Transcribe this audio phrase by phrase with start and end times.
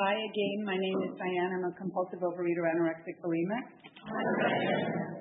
[0.00, 0.64] Hi again.
[0.64, 1.60] My name is Diane.
[1.60, 3.68] I'm a compulsive overeater, anorexic bulimic.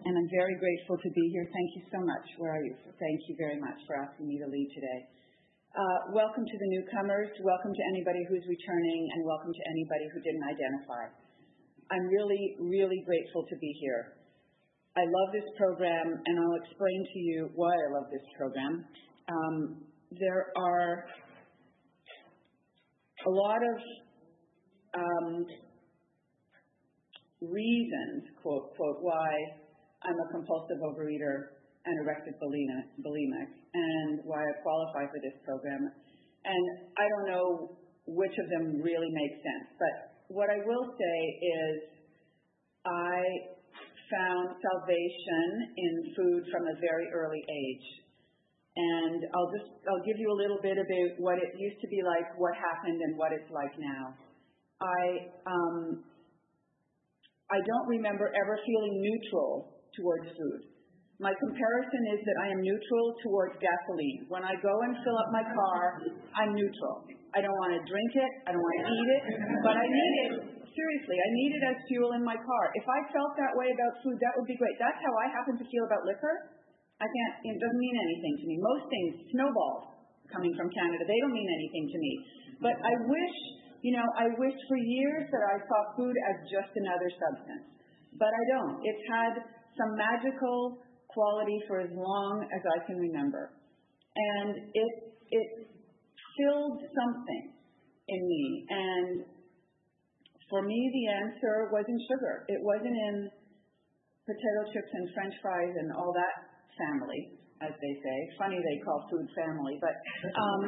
[0.07, 1.43] And I'm very grateful to be here.
[1.51, 2.23] Thank you so much.
[2.39, 2.71] Where are you?
[2.95, 4.99] Thank you very much for asking me to lead today.
[5.75, 7.27] Uh, welcome to the newcomers.
[7.43, 11.11] Welcome to anybody who's returning, and welcome to anybody who didn't identify.
[11.91, 14.15] I'm really, really grateful to be here.
[14.95, 18.87] I love this program, and I'll explain to you why I love this program.
[19.27, 19.55] Um,
[20.15, 21.03] there are
[23.27, 23.75] a lot of
[24.95, 25.45] Um,
[27.41, 29.29] reasons, quote, quote, why
[30.03, 35.91] I'm a compulsive overeater and anorexic bulimic, and why I qualify for this program.
[36.45, 36.65] And
[36.97, 39.93] I don't know which of them really make sense, but
[40.27, 41.75] what I will say is
[42.85, 43.21] I
[44.09, 45.45] found salvation
[45.77, 47.99] in food from a very early age
[48.79, 51.99] and I'll just I'll give you a little bit about what it used to be
[52.05, 54.15] like, what happened, and what it's like now.
[54.79, 54.99] I
[55.43, 55.77] um,
[57.51, 60.61] I don't remember ever feeling neutral towards food.
[61.19, 64.23] My comparison is that I am neutral towards gasoline.
[64.31, 65.99] When I go and fill up my car,
[66.31, 67.03] I'm neutral.
[67.35, 69.23] I don't want to drink it, I don't want to eat it,
[69.61, 70.31] but I need it.
[70.63, 72.63] Seriously, I need it as fuel in my car.
[72.73, 74.79] If I felt that way about food, that would be great.
[74.79, 76.55] That's how I happen to feel about liquor.
[77.03, 78.55] I can't, it doesn't mean anything to me.
[78.63, 79.99] Most things, snowballs
[80.31, 82.11] coming from Canada, they don't mean anything to me.
[82.63, 83.37] But I wish,
[83.81, 87.65] you know, I wish for years that I saw food as just another substance.
[88.17, 88.81] But I don't.
[88.83, 89.33] It's had
[89.77, 93.55] some magical quality for as long as I can remember.
[94.15, 94.91] And it,
[95.31, 95.47] it
[96.35, 97.43] filled something
[98.09, 98.65] in me.
[98.69, 99.07] And
[100.49, 102.45] for me, the answer wasn't sugar.
[102.49, 103.29] It wasn't in
[104.25, 106.35] potato chips and french fries and all that
[106.77, 108.17] family, as they say.
[108.39, 109.95] Funny they call food family, but
[110.35, 110.61] um,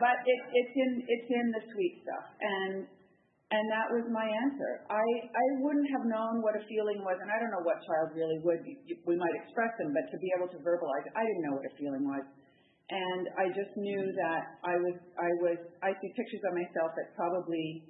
[0.00, 2.72] but it, it's in it's in the sweet stuff, and
[3.50, 4.86] and that was my answer.
[4.88, 8.16] I I wouldn't have known what a feeling was, and I don't know what child
[8.16, 8.64] really would.
[9.04, 11.74] We might express them, but to be able to verbalize, I didn't know what a
[11.76, 12.24] feeling was.
[12.90, 17.14] And I just knew that I was, I was, I see pictures of myself at
[17.14, 17.86] probably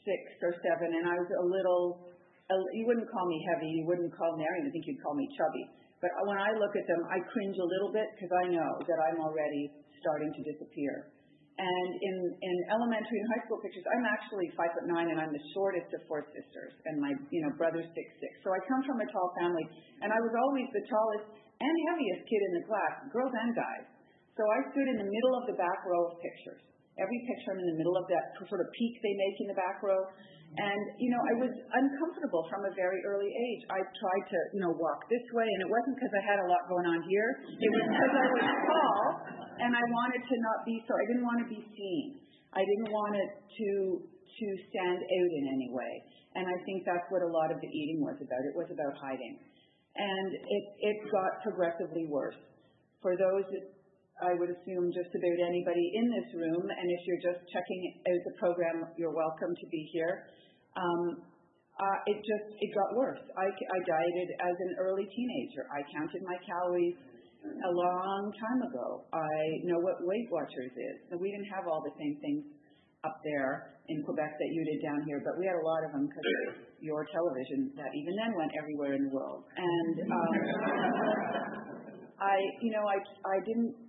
[0.00, 2.07] six or seven, and I was a little
[2.48, 5.12] you wouldn't call me heavy, you wouldn't call me, I don't even think you'd call
[5.12, 5.64] me chubby.
[6.00, 8.98] But when I look at them, I cringe a little bit because I know that
[9.10, 11.10] I'm already starting to disappear.
[11.58, 15.34] And in, in elementary and high school pictures, I'm actually five foot nine and I'm
[15.34, 18.30] the shortest of four sisters, and my you know brother's six six.
[18.46, 19.66] So I come from a tall family,
[20.06, 23.90] and I was always the tallest and heaviest kid in the class, girls and guys.
[24.38, 26.62] So I stood in the middle of the back row of pictures.
[26.94, 29.58] Every picture I'm in the middle of that sort of peak they make in the
[29.58, 29.98] back row.
[30.56, 33.62] And, you know, I was uncomfortable from a very early age.
[33.68, 36.46] I tried to, you know, walk this way, and it wasn't because I had a
[36.48, 37.28] lot going on here.
[37.46, 39.02] It was because I was tall,
[39.60, 42.06] and I wanted to not be so, I didn't want to be seen.
[42.56, 43.70] I didn't want it to,
[44.02, 45.92] to stand out in any way.
[46.40, 48.42] And I think that's what a lot of the eating was about.
[48.48, 49.34] It was about hiding.
[49.94, 52.38] And it, it got progressively worse.
[53.02, 53.46] For those
[54.18, 58.22] I would assume just about anybody in this room, and if you're just checking out
[58.26, 60.26] the program, you're welcome to be here.
[60.76, 61.24] Um,
[61.78, 63.22] uh, it just it got worse.
[63.38, 65.62] I, dieted as an early teenager.
[65.70, 66.98] I counted my calories
[67.46, 69.06] a long time ago.
[69.14, 70.96] I know what Weight Watchers is.
[71.14, 72.42] We didn't have all the same things
[73.06, 75.90] up there in Quebec that you did down here, but we had a lot of
[75.94, 79.46] them because your television that even then went everywhere in the world.
[79.54, 80.34] And um,
[82.18, 83.88] I, you know, I I didn't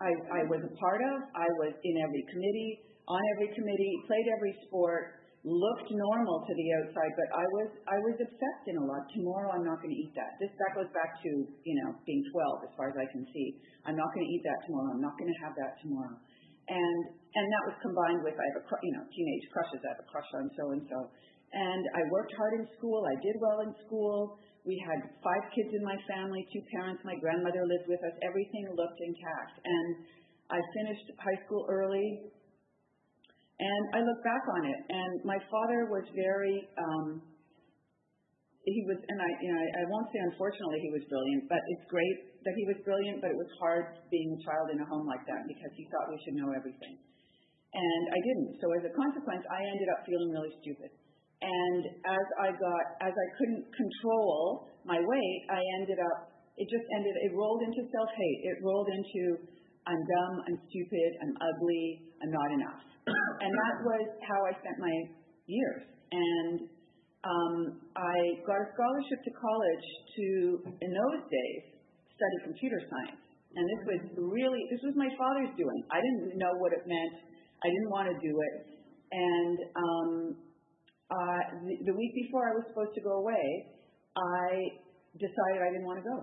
[0.00, 1.16] I, I was a part of.
[1.36, 2.72] I was in every committee,
[3.04, 7.98] on every committee, played every sport, looked normal to the outside, but I was I
[8.04, 9.08] was obsessed in a lot.
[9.08, 10.36] Tomorrow I'm not going to eat that.
[10.36, 11.30] This that goes back to
[11.64, 13.56] you know being 12 as far as I can see.
[13.88, 14.92] I'm not going to eat that tomorrow.
[14.92, 16.16] I'm not going to have that tomorrow.
[16.68, 19.80] And and that was combined with I have a you know teenage crushes.
[19.80, 20.98] I have a crush on so and so.
[21.56, 23.00] And I worked hard in school.
[23.08, 24.38] I did well in school.
[24.68, 27.00] We had five kids in my family, two parents.
[27.00, 28.14] My grandmother lived with us.
[28.22, 29.56] Everything looked intact.
[29.64, 29.88] And
[30.52, 32.28] I finished high school early.
[33.60, 34.80] And I look back on it.
[34.88, 37.20] And my father was very, um,
[38.64, 41.84] he was, and I, you know, I won't say unfortunately he was brilliant, but it's
[41.92, 45.04] great that he was brilliant, but it was hard being a child in a home
[45.04, 46.96] like that because he thought we should know everything.
[47.70, 48.56] And I didn't.
[48.64, 50.90] So as a consequence, I ended up feeling really stupid.
[51.40, 56.84] And as I got, as I couldn't control my weight, I ended up, it just
[56.96, 58.40] ended, it rolled into self-hate.
[58.44, 59.22] It rolled into,
[59.84, 61.86] I'm dumb, I'm stupid, I'm ugly,
[62.24, 62.89] I'm not enough.
[63.06, 64.96] And that was how I spent my
[65.46, 65.82] years.
[66.10, 66.68] And
[67.24, 67.54] um,
[67.96, 69.86] I got a scholarship to college
[70.16, 70.26] to,
[70.80, 71.62] in those days,
[72.12, 73.22] study computer science.
[73.56, 74.00] And this was
[74.30, 75.80] really, this was my father's doing.
[75.90, 77.30] I didn't know what it meant
[77.60, 78.56] I didn't want to do it.
[79.12, 80.10] And um,
[81.12, 83.46] uh, the, the week before I was supposed to go away,
[84.16, 84.80] I
[85.20, 86.18] decided I didn't want to go.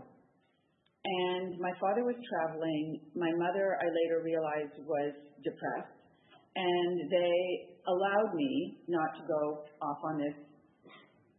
[1.05, 2.99] And my father was traveling.
[3.15, 5.13] My mother, I later realized, was
[5.45, 5.96] depressed.
[6.57, 10.33] And they allowed me not to go off on this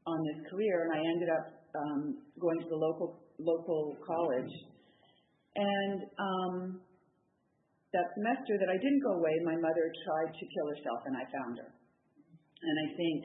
[0.06, 2.00] on this career, and I ended up um,
[2.40, 4.54] going to the local local college.
[5.58, 6.54] And um,
[7.92, 11.24] that semester that I didn't go away, my mother tried to kill herself, and I
[11.34, 11.70] found her.
[12.62, 13.20] And I think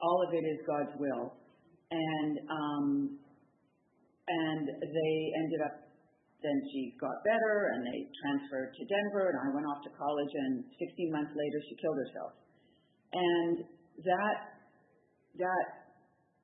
[0.00, 1.40] all of it is God's will.
[1.90, 3.18] And um,
[4.28, 5.89] and they ended up.
[6.40, 10.32] Then she got better, and they transferred to Denver, and I went off to college.
[10.32, 12.32] And 16 months later, she killed herself.
[13.12, 13.54] And
[14.08, 14.38] that
[15.36, 15.66] that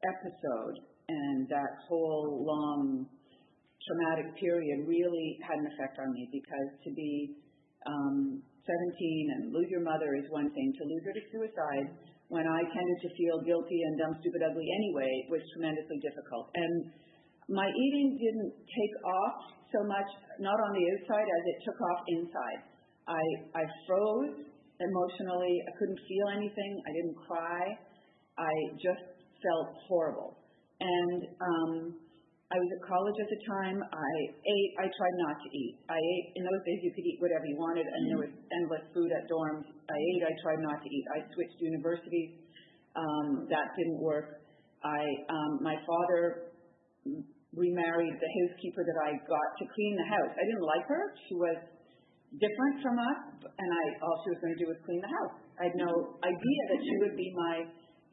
[0.04, 0.76] episode
[1.08, 3.06] and that whole long
[3.86, 7.38] traumatic period really had an effect on me because to be
[7.86, 10.68] um, 17 and lose your mother is one thing.
[10.74, 11.86] To lose her to suicide
[12.28, 16.50] when I tended to feel guilty and dumb, stupid, ugly anyway was tremendously difficult.
[16.58, 16.74] And
[17.48, 19.36] my eating didn't take off
[19.70, 20.08] so much,
[20.42, 22.60] not on the outside as it took off inside.
[23.06, 23.22] I,
[23.54, 24.34] I froze
[24.82, 25.54] emotionally.
[25.62, 26.72] I couldn't feel anything.
[26.82, 27.62] I didn't cry.
[28.38, 28.52] I
[28.82, 29.06] just
[29.38, 30.42] felt horrible.
[30.82, 31.70] And um,
[32.50, 33.78] I was at college at the time.
[33.78, 34.72] I ate.
[34.82, 35.74] I tried not to eat.
[35.88, 36.26] I ate.
[36.36, 39.24] In those days, you could eat whatever you wanted, and there was endless food at
[39.30, 39.66] dorms.
[39.66, 40.22] I ate.
[40.26, 41.04] I tried not to eat.
[41.14, 42.42] I switched universities.
[42.94, 44.42] Um, that didn't work.
[44.84, 46.52] I, um, my father
[47.56, 50.32] remarried the housekeeper that I got to clean the house.
[50.36, 51.16] I didn't like her.
[51.26, 51.56] She was
[52.36, 55.40] different from us, and I all she was going to do was clean the house.
[55.56, 57.64] I had no idea that she would be my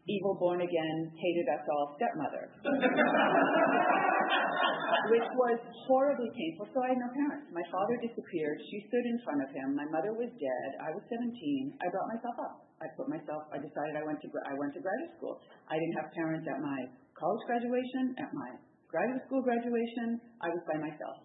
[0.08, 2.52] evil born again, hated us all stepmother.
[5.12, 6.68] Which was horribly painful.
[6.72, 7.52] So I had no parents.
[7.52, 8.56] My father disappeared.
[8.72, 9.76] She stood in front of him.
[9.76, 10.70] My mother was dead.
[10.80, 11.28] I was 17.
[11.28, 12.64] I brought myself up.
[12.80, 13.44] I put myself.
[13.52, 14.32] I decided I went to.
[14.48, 15.44] I went to graduate school.
[15.68, 16.80] I didn't have parents at my
[17.20, 18.16] college graduation.
[18.20, 18.50] At my
[18.94, 21.18] graduate school graduation, I was by myself,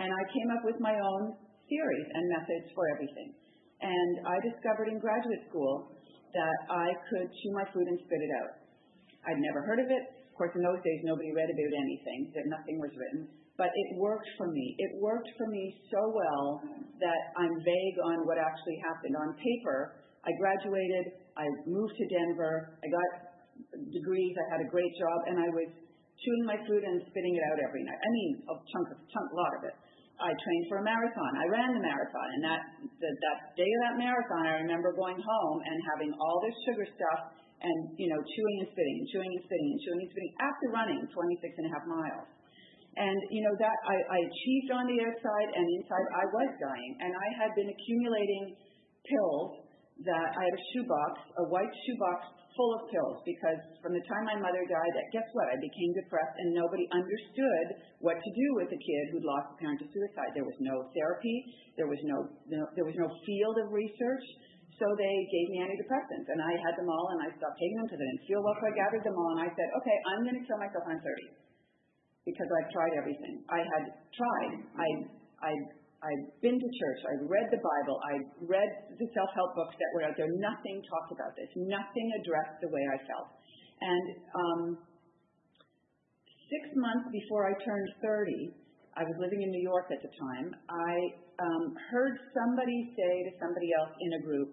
[0.00, 1.36] and I came up with my own
[1.68, 3.36] theories and methods for everything.
[3.84, 5.92] And I discovered in graduate school
[6.32, 8.52] that I could chew my food and spit it out.
[9.28, 10.04] I'd never heard of it.
[10.32, 13.28] Of course, in those days, nobody read about anything, that nothing was written.
[13.60, 14.64] But it worked for me.
[14.80, 16.64] It worked for me so well
[17.04, 19.12] that I'm vague on what actually happened.
[19.12, 23.10] On paper, I graduated, I moved to Denver, I got
[23.92, 25.83] degrees, I had a great job, and I was
[26.24, 28.00] chewing my food and spitting it out every night.
[28.00, 29.76] I mean, a chunk of chunk, lot of it.
[30.14, 31.32] I trained for a marathon.
[31.36, 35.18] I ran the marathon, and that the, that day of that marathon, I remember going
[35.18, 37.34] home and having all this sugar stuff
[37.64, 40.66] and you know chewing and spitting and chewing and spitting and chewing and spitting after
[40.70, 42.26] running 26 and a half miles.
[42.94, 46.92] And you know that I, I achieved on the outside and inside I was dying,
[47.02, 48.54] and I had been accumulating
[49.02, 49.66] pills
[50.06, 51.12] that I had a shoebox,
[51.42, 52.18] a white shoebox
[52.54, 55.50] full of pills because from the time my mother died, guess what?
[55.50, 57.66] I became depressed and nobody understood
[57.98, 60.30] what to do with a kid who'd lost a parent to suicide.
[60.34, 61.36] There was no therapy.
[61.74, 64.26] There was no, no there was no field of research.
[64.78, 67.86] So they gave me antidepressants and I had them all and I stopped taking them
[67.86, 68.56] because I didn't feel well.
[68.58, 70.98] So I gathered them all and I said, okay, I'm going to kill myself I'm
[70.98, 71.44] 30
[72.26, 73.44] because I've tried everything.
[73.52, 74.52] I had tried.
[74.74, 74.88] I,
[75.46, 75.52] I
[76.04, 77.00] I'd been to church.
[77.08, 77.96] I'd read the Bible.
[78.12, 78.70] I'd read
[79.00, 80.28] the self-help books that were out there.
[80.36, 81.48] Nothing talked about this.
[81.56, 83.28] Nothing addressed the way I felt.
[83.80, 84.04] And
[84.36, 84.60] um,
[86.52, 88.52] six months before I turned 30,
[89.00, 90.52] I was living in New York at the time.
[90.68, 90.94] I
[91.40, 94.52] um, heard somebody say to somebody else in a group,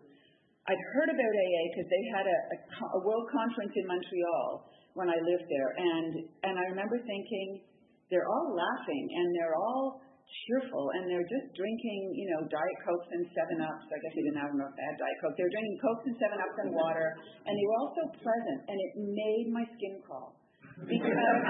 [0.72, 2.58] I'd heard about AA because they had a, a,
[2.96, 6.12] a world conference in Montreal when I lived there, and
[6.46, 7.66] and I remember thinking,
[8.12, 10.04] they're all laughing and they're all
[10.46, 13.86] cheerful and they're just drinking, you know, Diet Cokes and 7-Ups.
[13.88, 15.36] I guess they didn't have enough bad Diet Coke.
[15.36, 17.08] They were drinking Cokes and 7-Ups and water,
[17.48, 20.36] and they were all so pleasant, and it made my skin crawl.
[20.82, 21.42] Because,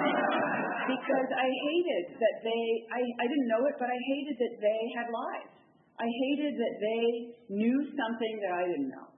[0.94, 4.80] because I hated that they, I, I didn't know it, but I hated that they
[4.96, 5.54] had lives.
[6.00, 7.04] I hated that they
[7.52, 9.08] knew something that I didn't know.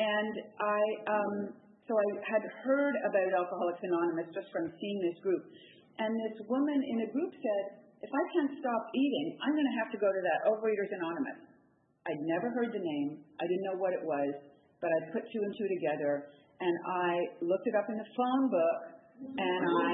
[0.00, 1.34] And I, um,
[1.84, 5.44] so I had heard about Alcoholics Anonymous just from seeing this group.
[6.00, 9.76] And this woman in a group said, if I can't stop eating, I'm going to
[9.80, 11.40] have to go to that Overeaters Anonymous.
[12.04, 13.24] I'd never heard the name.
[13.40, 14.32] I didn't know what it was,
[14.84, 16.28] but I put two and two together,
[16.60, 17.08] and I
[17.40, 18.80] looked it up in the phone book,
[19.24, 19.92] and I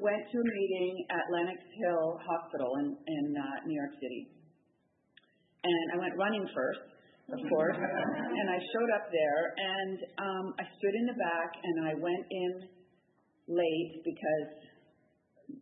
[0.00, 4.32] went to a meeting at Lenox Hill Hospital in, in uh, New York City.
[5.60, 6.88] And I went running first,
[7.36, 11.76] of course, and I showed up there, and um, I stood in the back, and
[11.84, 12.52] I went in
[13.52, 14.48] late because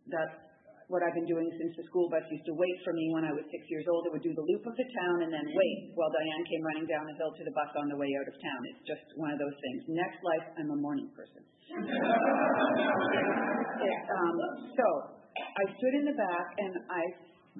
[0.07, 0.48] that's
[0.89, 3.29] what I've been doing since the school bus used to wait for me when I
[3.29, 4.09] was six years old.
[4.09, 6.89] It would do the loop of the town and then wait while Diane came running
[6.89, 8.61] down the hill to the bus on the way out of town.
[8.73, 9.85] It's just one of those things.
[9.93, 11.45] Next life, I'm a morning person.
[14.17, 14.35] um,
[14.73, 14.85] so
[15.37, 17.03] I stood in the back and I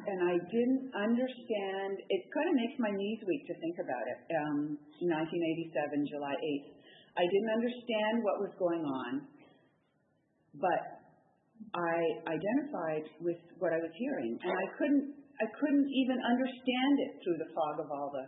[0.09, 2.01] and I didn't understand.
[2.09, 4.19] It kind of makes my knees weak to think about it.
[4.41, 4.57] Um,
[5.05, 6.69] 1987, July 8th.
[7.19, 9.27] I didn't understand what was going on,
[10.55, 10.98] but
[11.75, 15.05] I identified with what I was hearing, and I couldn't.
[15.39, 18.27] I couldn't even understand it through the fog of all the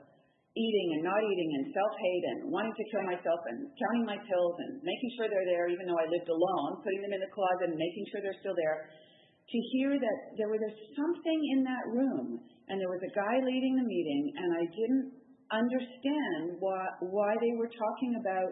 [0.56, 4.56] eating and not eating and self-hate and wanting to kill myself and counting my pills
[4.68, 7.72] and making sure they're there even though I lived alone, putting them in the closet
[7.72, 10.60] and making sure they're still there to hear that there was
[10.96, 12.40] something in that room
[12.72, 15.08] and there was a guy leading the meeting and I didn't
[15.52, 18.52] understand why, why they were talking about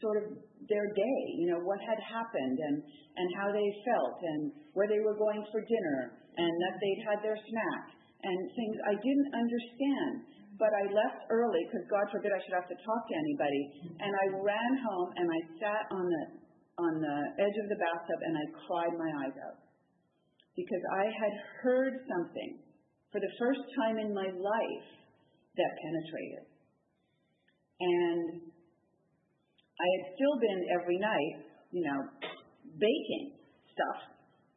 [0.00, 0.24] sort of
[0.68, 4.40] their day, you know, what had happened and, and how they felt and
[4.72, 7.84] where they were going for dinner and that they'd had their snack
[8.24, 10.12] and things I didn't understand.
[10.60, 13.62] But I left early because God forbid I should have to talk to anybody.
[13.96, 16.22] And I ran home and I sat on the
[16.80, 19.60] on the edge of the bathtub and I cried my eyes out
[20.56, 22.56] because I had heard something
[23.12, 24.88] for the first time in my life
[25.56, 26.44] that penetrated.
[27.80, 28.49] And
[29.80, 31.34] I had still been every night,
[31.72, 31.98] you know,
[32.76, 33.32] baking
[33.72, 33.98] stuff,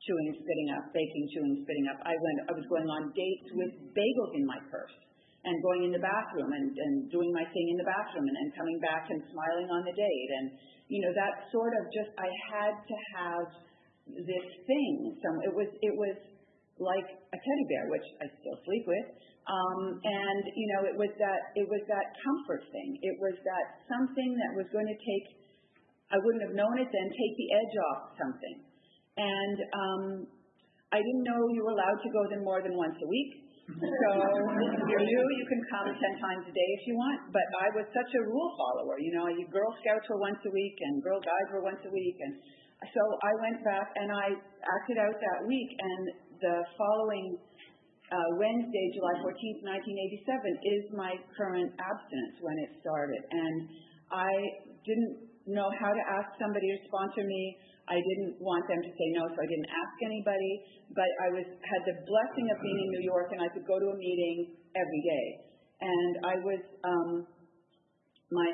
[0.03, 2.03] chewing, spitting up, baking, chewing, spitting up.
[2.03, 4.95] I went I was going on dates with bagels in my purse
[5.43, 8.49] and going in the bathroom and, and doing my thing in the bathroom and, and
[8.55, 10.45] coming back and smiling on the date and
[10.91, 13.47] you know that sort of just I had to have
[14.07, 15.15] this thing.
[15.23, 16.15] So it was it was
[16.81, 19.07] like a teddy bear, which I still sleep with.
[19.43, 22.89] Um, and you know, it was that it was that comfort thing.
[23.03, 25.25] It was that something that was going to take.
[26.09, 27.07] I wouldn't have known it then.
[27.11, 28.55] Take the edge off something.
[29.13, 30.03] And um,
[30.93, 33.43] I didn't know you were allowed to go there more than once a week.
[33.63, 34.09] So
[34.91, 37.31] you're new, you can come ten times a day if you want.
[37.31, 38.99] But I was such a rule follower.
[38.99, 42.17] You know, Girl Scouts were once a week, and Girl Guides were once a week,
[42.27, 42.33] and
[42.91, 46.03] so I went back and I acted out that week, and
[46.43, 47.39] the following
[48.11, 53.23] uh, Wednesday, July 14th, 1987, is my current abstinence when it started.
[53.31, 53.55] And
[54.11, 54.33] I
[54.83, 57.43] didn't know how to ask somebody to sponsor me.
[57.87, 60.53] I didn't want them to say no, so I didn't ask anybody.
[60.91, 63.79] But I was had the blessing of being in New York, and I could go
[63.79, 65.27] to a meeting every day.
[65.83, 67.09] And I was um,
[68.31, 68.47] my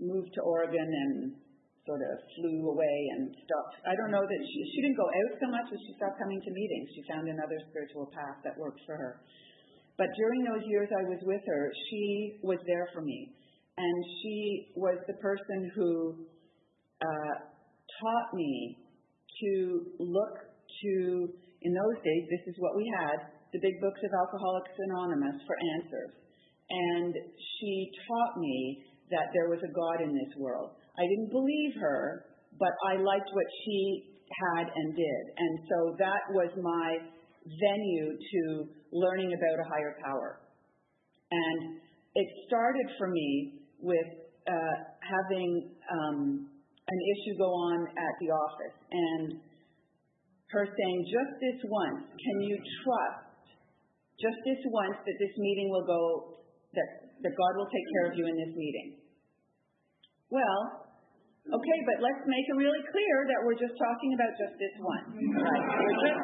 [0.01, 1.37] moved to Oregon and
[1.85, 3.77] sort of flew away and stopped.
[3.85, 6.41] I don't know that she, she didn't go out so much as she stopped coming
[6.41, 6.89] to meetings.
[6.97, 9.21] She found another spiritual path that worked for her.
[9.97, 13.33] But during those years I was with her, she was there for me.
[13.77, 16.25] And she was the person who
[17.01, 17.33] uh,
[18.01, 18.80] taught me
[19.41, 19.51] to
[19.99, 20.93] look to,
[21.61, 23.17] in those days, this is what we had,
[23.53, 26.13] the big books of Alcoholics Anonymous for answers.
[26.71, 30.71] And she taught me that there was a God in this world.
[30.97, 32.25] I didn't believe her,
[32.57, 35.23] but I liked what she had and did.
[35.37, 36.97] And so that was my
[37.43, 38.41] venue to
[38.93, 40.39] learning about a higher power.
[41.31, 41.79] And
[42.15, 44.07] it started for me with
[44.47, 46.50] uh, having um,
[46.87, 49.25] an issue go on at the office and
[50.51, 53.55] her saying, just this once, can you trust,
[54.19, 56.01] just this once, that this meeting will go,
[56.75, 56.89] that,
[57.23, 58.99] that God will take care of you in this meeting?
[60.27, 60.61] Well,
[61.55, 65.07] okay, but let's make it really clear that we're just talking about just this once.
[65.15, 65.65] Right?
[66.03, 66.19] Just,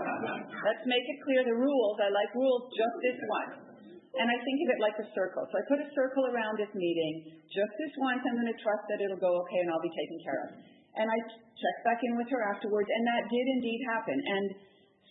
[0.60, 1.96] let's make it clear the rules.
[2.04, 3.66] I like rules just this once.
[4.16, 5.44] And I think of it like a circle.
[5.52, 7.36] So I put a circle around this meeting.
[7.52, 10.18] Just this once, I'm going to trust that it'll go okay and I'll be taken
[10.24, 10.50] care of.
[10.98, 14.18] And I checked back in with her afterwards, and that did indeed happen.
[14.18, 14.46] And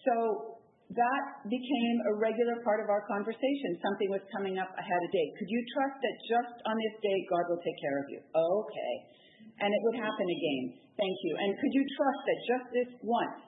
[0.02, 0.14] so
[0.90, 3.78] that became a regular part of our conversation.
[3.82, 4.70] Something was coming up.
[4.74, 5.30] I had a date.
[5.38, 8.20] Could you trust that just on this date, God will take care of you?
[8.22, 8.92] Okay.
[9.62, 10.64] And it would happen again.
[10.98, 11.32] Thank you.
[11.38, 13.40] And could you trust that just this once,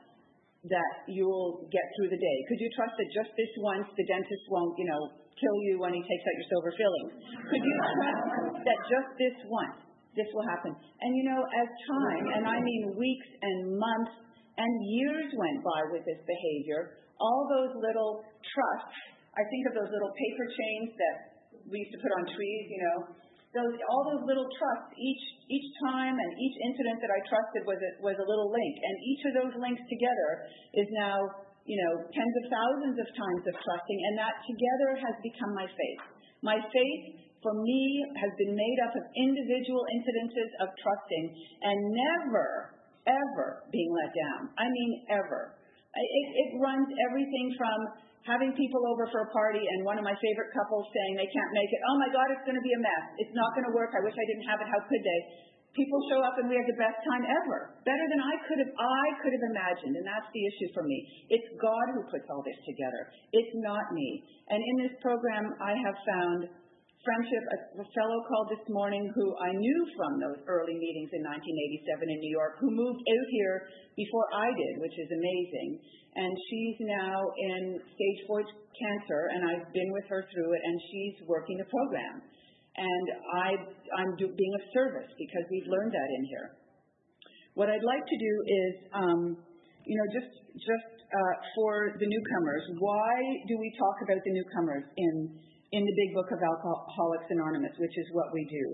[0.67, 2.39] that you'll get through the day?
[2.51, 5.03] Could you trust that just this once, the dentist won't, you know,
[5.39, 7.13] kill you when he takes out your silver fillings.
[7.47, 9.79] Could you trust that just this once,
[10.15, 10.75] this will happen?
[10.75, 14.15] And you know, as time, and I mean weeks and months
[14.59, 18.99] and years went by with this behavior, all those little trusts,
[19.39, 21.17] I think of those little paper chains that
[21.71, 22.99] we used to put on trees, you know,
[23.57, 27.81] those all those little trusts, each each time and each incident that I trusted was
[27.81, 30.31] a, was a little link, and each of those links together
[30.77, 31.17] is now
[31.69, 35.69] you know, tens of thousands of times of trusting, and that together has become my
[35.69, 36.03] faith.
[36.41, 37.05] My faith
[37.45, 37.83] for me
[38.19, 41.25] has been made up of individual incidences of trusting
[41.63, 42.75] and never,
[43.07, 44.51] ever being let down.
[44.57, 45.55] I mean, ever.
[45.93, 47.79] It, it runs everything from
[48.27, 51.53] having people over for a party and one of my favorite couples saying they can't
[51.57, 51.81] make it.
[51.89, 53.05] Oh my God, it's going to be a mess.
[53.25, 53.93] It's not going to work.
[53.97, 54.69] I wish I didn't have it.
[54.69, 55.21] How could they?
[55.79, 57.79] People show up and we have the best time ever.
[57.87, 60.99] Better than I could have I could have imagined, and that's the issue for me.
[61.31, 63.15] It's God who puts all this together.
[63.31, 64.27] It's not me.
[64.51, 66.51] And in this program I have found
[67.07, 67.45] friendship.
[67.79, 72.19] A fellow called this morning who I knew from those early meetings in 1987 in
[72.19, 73.57] New York, who moved out here
[73.95, 75.71] before I did, which is amazing.
[76.19, 80.77] And she's now in stage four cancer, and I've been with her through it, and
[80.91, 82.17] she's working the program.
[82.79, 83.49] And I,
[83.99, 86.49] I'm do, being of service because we've learned that in here.
[87.59, 89.21] What I'd like to do is, um,
[89.83, 90.31] you know, just
[90.63, 93.15] just uh, for the newcomers, why
[93.51, 95.15] do we talk about the newcomers in
[95.73, 98.65] in the Big Book of Alcoholics Anonymous, which is what we do.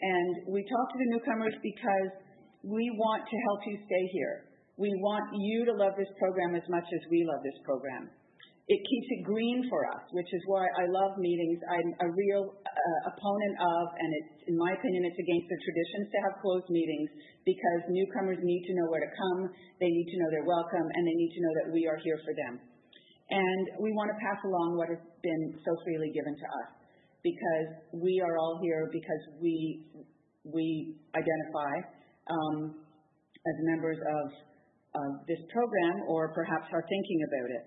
[0.00, 2.10] And we talk to the newcomers because
[2.64, 4.48] we want to help you stay here.
[4.78, 8.08] We want you to love this program as much as we love this program.
[8.68, 11.56] It keeps it green for us, which is why I love meetings.
[11.72, 16.06] I'm a real uh, opponent of, and it's, in my opinion, it's against the traditions
[16.12, 17.08] to have closed meetings
[17.48, 19.40] because newcomers need to know where to come,
[19.80, 22.20] they need to know they're welcome, and they need to know that we are here
[22.20, 22.60] for them.
[23.32, 26.68] And we want to pass along what has been so freely given to us
[27.24, 29.84] because we are all here because we,
[30.44, 31.74] we identify
[32.28, 34.24] um, as members of,
[34.92, 37.64] of this program or perhaps are thinking about it.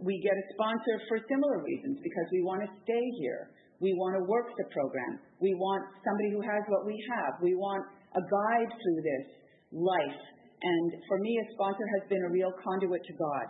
[0.00, 3.52] We get a sponsor for similar reasons because we want to stay here.
[3.82, 5.18] We want to work the program.
[5.42, 7.42] We want somebody who has what we have.
[7.42, 7.82] We want
[8.14, 9.26] a guide through this
[9.74, 10.22] life.
[10.62, 13.46] And for me, a sponsor has been a real conduit to God.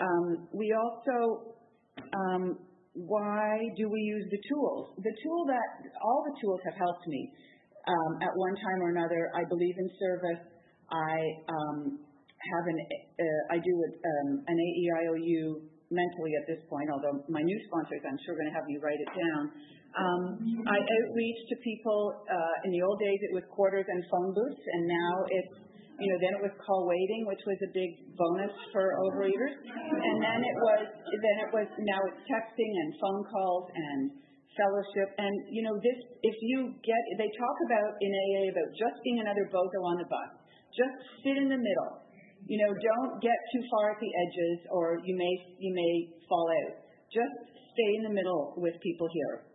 [0.00, 1.52] Um, we also,
[2.00, 2.58] um,
[2.94, 4.96] why do we use the tools?
[4.96, 5.68] The tool that,
[6.00, 7.30] all the tools have helped me
[7.86, 9.30] um, at one time or another.
[9.36, 10.42] I believe in service.
[10.88, 11.16] I
[11.52, 11.78] um,
[12.40, 17.58] have an, uh, I do um, an AEIOU mentally at this point, although my new
[17.68, 19.42] sponsors, I'm sure, going to have me write it down.
[19.94, 20.22] Um,
[20.66, 22.24] I outreach to people.
[22.26, 25.54] Uh, in the old days, it was quarters and phone booths, and now it's
[25.98, 29.54] you know, then it was call waiting, which was a big bonus for overeaters.
[29.62, 34.00] And then it was, then it was, now it's texting and phone calls and
[34.58, 35.14] fellowship.
[35.22, 39.22] And, you know, this, if you get, they talk about in AA about just being
[39.22, 40.30] another bozo on the bus.
[40.74, 41.92] Just sit in the middle.
[42.44, 45.92] You know, don't get too far at the edges or you may, you may
[46.28, 46.76] fall out.
[47.08, 47.34] Just
[47.72, 49.48] stay in the middle with people here.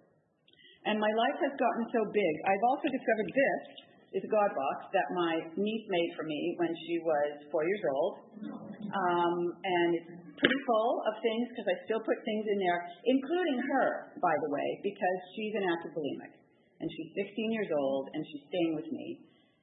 [0.90, 2.34] And my life has gotten so big.
[2.48, 3.64] I've also discovered this
[4.10, 7.84] is a God box that my niece made for me when she was four years
[7.94, 8.14] old.
[8.90, 13.60] Um, and it's pretty full of things because I still put things in there, including
[13.70, 16.34] her, by the way, because she's an active bulimic.
[16.80, 19.06] And she's 16 years old and she's staying with me.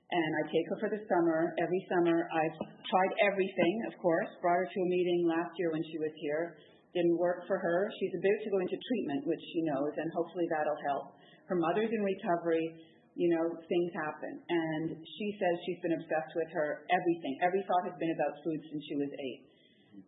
[0.07, 1.51] And I take her for the summer.
[1.59, 4.31] Every summer I've tried everything, of course.
[4.39, 6.57] Brought her to a meeting last year when she was here.
[6.95, 7.79] Didn't work for her.
[7.99, 11.19] She's about to go into treatment, which she knows, and hopefully that'll help.
[11.51, 12.71] Her mother's in recovery
[13.17, 14.33] you know, things happen.
[14.45, 17.41] And she says she's been obsessed with her everything.
[17.41, 19.41] Every thought has been about food since she was eight.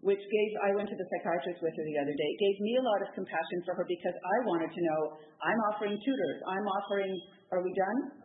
[0.05, 2.29] Which gave, I went to the psychiatrist with her the other day.
[2.37, 5.01] It gave me a lot of compassion for her because I wanted to know,
[5.41, 7.17] I'm offering tutors, I'm offering,
[7.49, 8.17] are we done?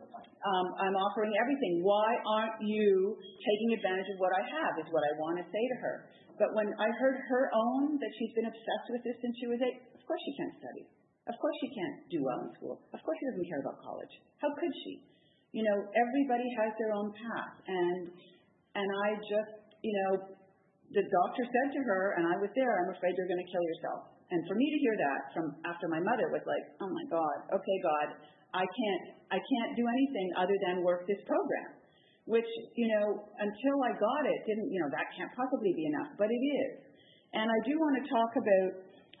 [0.44, 1.80] Um, I'm offering everything.
[1.80, 5.64] Why aren't you taking advantage of what I have, is what I want to say
[5.72, 5.96] to her.
[6.36, 9.56] But when I heard her own that she's been obsessed with this since she was
[9.64, 10.84] eight, of course she can't study.
[11.24, 12.76] Of course she can't do well in school.
[12.92, 14.14] Of course she doesn't care about college.
[14.44, 15.00] How could she?
[15.56, 17.54] You know, everybody has their own path.
[17.64, 18.12] And
[18.74, 20.10] and I just, you know,
[20.92, 23.62] the doctor said to her, and I was there, I'm afraid you're going to kill
[23.62, 24.00] yourself.
[24.34, 27.36] And for me to hear that from after my mother was like, oh my God,
[27.54, 28.08] okay, God,
[28.50, 29.04] I can't,
[29.34, 31.82] I can't do anything other than work this program.
[32.24, 36.16] Which, you know, until I got it, didn't, you know, that can't possibly be enough,
[36.16, 36.72] but it is.
[37.36, 38.70] And I do want to talk about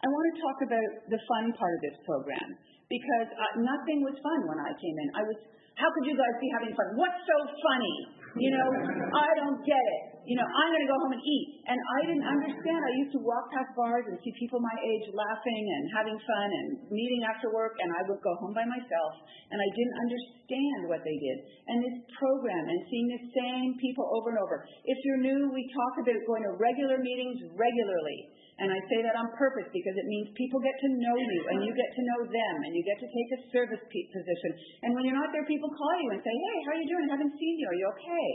[0.04, 2.48] I want to talk about the fun part of this program
[2.92, 5.08] because uh, nothing was fun when I came in.
[5.16, 5.38] I was,
[5.80, 6.88] how could you guys be having fun?
[7.00, 7.96] What's so funny?
[8.36, 8.68] You know,
[9.16, 10.04] I don't get it.
[10.24, 11.48] You know, I'm going to go home and eat.
[11.68, 12.80] And I didn't understand.
[12.80, 16.48] I used to walk past bars and see people my age laughing and having fun
[16.48, 19.12] and meeting after work, and I would go home by myself,
[19.52, 21.36] and I didn't understand what they did.
[21.68, 24.64] And this program and seeing the same people over and over.
[24.64, 28.32] If you're new, we talk about going to regular meetings regularly.
[28.54, 31.58] And I say that on purpose because it means people get to know you and
[31.66, 34.50] you get to know them and you get to take a service position.
[34.86, 37.10] And when you're not there, people call you and say, hey, how are you doing?
[37.10, 37.66] I haven't seen you.
[37.66, 38.30] Are you okay?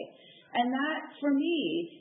[0.54, 1.58] And that, for me,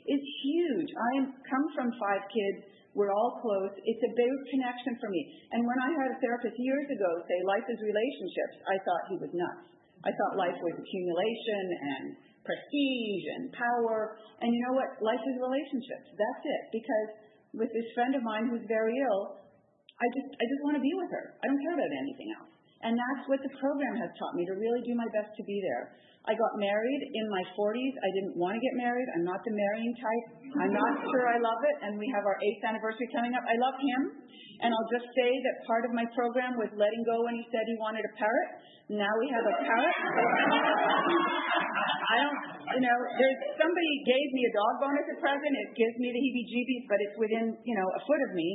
[0.09, 0.89] is huge.
[0.89, 1.11] I
[1.45, 2.65] come from five kids
[2.97, 3.73] We're all close.
[3.85, 5.21] It's about connection for me.
[5.53, 9.17] And when I had a therapist years ago say life is relationships, I thought he
[9.21, 9.69] was nuts.
[10.01, 12.03] I thought life was accumulation and
[12.41, 14.17] prestige and power.
[14.41, 14.89] And you know what?
[15.05, 16.07] Life is relationships.
[16.17, 16.63] That's it.
[16.73, 17.09] Because
[17.53, 19.37] with this friend of mine who's very ill,
[20.01, 21.37] I just I just want to be with her.
[21.37, 22.49] I don't care about anything else.
[22.79, 25.59] And that's what the program has taught me to really do my best to be
[25.59, 25.99] there.
[26.27, 27.95] I got married in my 40s.
[27.95, 29.07] I didn't want to get married.
[29.15, 30.25] I'm not the marrying type.
[30.59, 31.75] I'm not sure I love it.
[31.87, 33.43] And we have our eighth anniversary coming up.
[33.47, 34.01] I love him.
[34.59, 37.63] And I'll just say that part of my program was letting go when he said
[37.63, 38.49] he wanted a parrot.
[38.91, 39.95] Now we have a parrot.
[42.09, 42.37] I don't,
[42.75, 45.53] you know, there's somebody gave me a dog bone as a present.
[45.55, 48.49] It gives me the heebie-jeebies, but it's within, you know, a foot of me.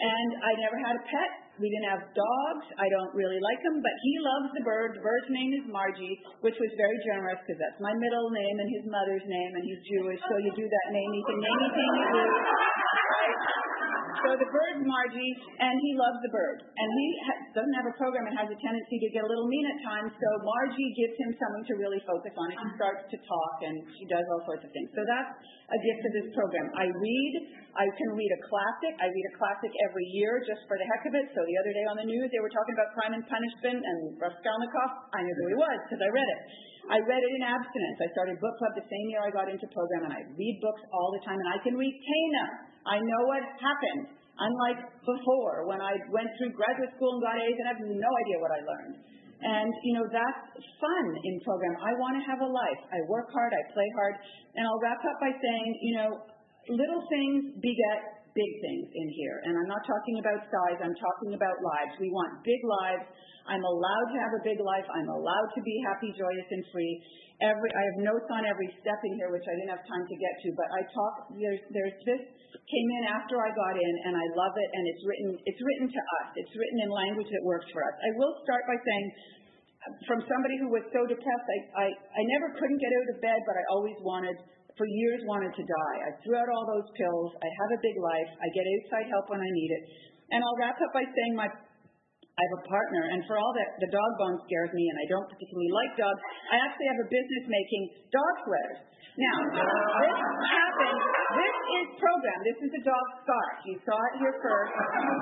[0.00, 1.30] And I never had a pet.
[1.60, 2.66] We didn't have dogs.
[2.80, 4.96] I don't really like them, but he loves the bird.
[4.96, 8.68] The bird's name is Margie, which was very generous because that's my middle name and
[8.80, 11.10] his mother's name, and he's Jewish, so you do that name.
[11.12, 12.24] You can name anything you do.
[14.20, 16.58] So the bird's Margie, and he loves the bird.
[16.60, 19.48] And he ha- doesn't have a program and has a tendency to get a little
[19.48, 20.12] mean at times.
[20.12, 22.46] So Margie gives him something to really focus on.
[22.52, 24.88] And he starts to talk, and she does all sorts of things.
[24.92, 25.32] So that's
[25.72, 26.66] a gift of this program.
[26.76, 27.34] I read.
[27.70, 28.92] I can read a classic.
[28.98, 31.26] I read a classic every year just for the heck of it.
[31.32, 33.98] So the other day on the news, they were talking about Crime and Punishment and
[34.18, 34.90] Raskolnikov.
[35.16, 36.40] I knew who he was because I read it.
[36.90, 37.98] I read it in abstinence.
[38.02, 40.82] I started book club the same year I got into program, and I read books
[40.90, 42.69] all the time, and I can retain them.
[42.86, 44.16] I know what happened.
[44.40, 48.10] Unlike before, when I went through graduate school and got A's and I have no
[48.24, 48.94] idea what I learned.
[49.40, 50.44] And, you know, that's
[50.80, 51.76] fun in program.
[51.80, 52.80] I want to have a life.
[52.92, 54.14] I work hard, I play hard.
[54.56, 56.10] And I'll wrap up by saying, you know,
[56.68, 59.36] little things beget big things in here.
[59.46, 61.98] And I'm not talking about size, I'm talking about lives.
[61.98, 63.06] We want big lives.
[63.48, 64.86] I'm allowed to have a big life.
[64.94, 66.94] I'm allowed to be happy, joyous, and free.
[67.40, 70.16] Every, I have notes on every step in here, which I didn't have time to
[70.20, 74.14] get to, but I talk, there's, there's this came in after I got in, and
[74.14, 76.28] I love it, and it's written, it's written to us.
[76.36, 77.94] It's written in language that works for us.
[77.96, 79.06] I will start by saying,
[80.04, 83.40] from somebody who was so depressed, I, I, I never couldn't get out of bed,
[83.48, 84.36] but I always wanted,
[84.80, 85.96] for years wanted to die.
[86.08, 87.36] I threw out all those pills.
[87.36, 88.30] I have a big life.
[88.40, 89.82] I get outside help when I need it.
[90.32, 93.68] And I'll wrap up by saying my I have a partner, and for all that
[93.84, 97.08] the dog bone scares me, and I don't particularly like dogs, I actually have a
[97.12, 98.80] business making dog sweaters.
[99.20, 99.68] Now, this
[100.48, 101.00] happened,
[101.36, 102.44] this is programmed.
[102.46, 103.54] This is a dog scarf.
[103.68, 104.72] You saw it here first,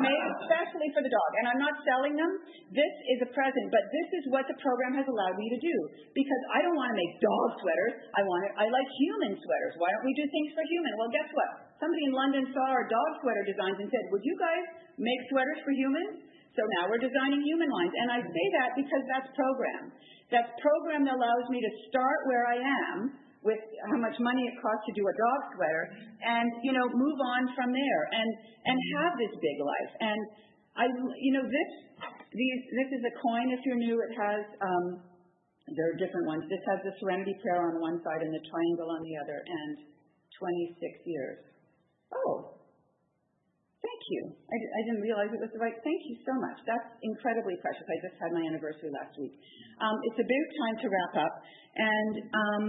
[0.00, 1.30] made especially for the dog.
[1.42, 2.32] And I'm not selling them.
[2.72, 5.76] This is a present, but this is what the program has allowed me to do.
[6.16, 7.94] Because I don't want to make dog sweaters.
[8.16, 9.72] I want to, I like human sweaters.
[9.80, 10.92] Why don't we do things for human?
[10.96, 11.50] Well, guess what?
[11.78, 14.64] Somebody in London saw our dog sweater designs and said, would you guys
[14.98, 16.26] make sweaters for humans?
[16.58, 17.94] So now we're designing human lines.
[18.02, 19.94] And I say that because that's program.
[20.34, 22.96] That's program that allows me to start where I am
[23.42, 25.84] with how much money it costs to do a dog sweater
[26.26, 28.30] and, you know, move on from there and,
[28.66, 29.92] and have this big life.
[30.02, 30.20] And
[30.74, 31.70] I, you know, this,
[32.34, 33.96] these, this is a coin if you're new.
[33.98, 34.84] It has, um,
[35.70, 36.42] there are different ones.
[36.50, 39.70] This has the Serenity Prayer on one side and the triangle on the other and
[40.38, 41.38] 26 years.
[42.10, 42.58] Oh,
[43.78, 44.22] Thank you.
[44.34, 45.78] I, I, didn't realize it was the right.
[45.86, 46.58] Thank you so much.
[46.66, 47.86] That's incredibly precious.
[47.86, 49.38] I just had my anniversary last week.
[49.78, 51.34] Um, it's about time to wrap up,
[51.78, 52.64] and um,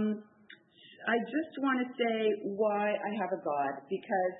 [1.08, 2.16] I just want to say
[2.56, 4.34] why I have a God because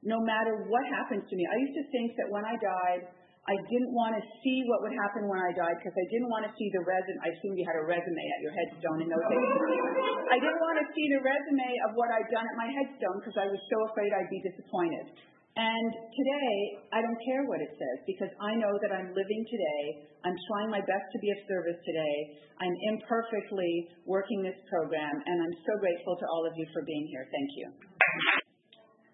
[0.00, 3.02] no matter what happens to me, I used to think that when I died,
[3.46, 6.50] I didn't want to see what would happen when I died because I didn't want
[6.50, 7.18] to see the resume.
[7.22, 9.50] I assume you had a resume at your headstone in those days.
[10.34, 13.38] I didn't want to see the resume of what I'd done at my headstone because
[13.38, 15.35] I was so afraid I'd be disappointed.
[15.56, 16.52] And today,
[16.92, 20.04] I don't care what it says because I know that I'm living today.
[20.20, 22.16] I'm trying my best to be of service today.
[22.60, 27.08] I'm imperfectly working this program, and I'm so grateful to all of you for being
[27.08, 27.24] here.
[27.32, 27.66] Thank you.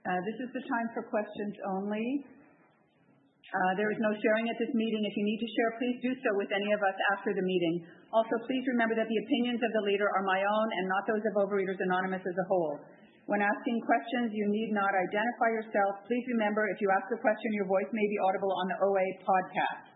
[0.03, 2.27] Uh, this is the time for questions only.
[2.27, 5.03] Uh, there is no sharing at this meeting.
[5.07, 7.87] If you need to share, please do so with any of us after the meeting.
[8.11, 11.23] Also, please remember that the opinions of the leader are my own and not those
[11.23, 12.83] of Overeaters Anonymous as a whole.
[13.31, 16.03] When asking questions, you need not identify yourself.
[16.11, 19.07] Please remember, if you ask a question, your voice may be audible on the OA
[19.23, 19.87] podcast.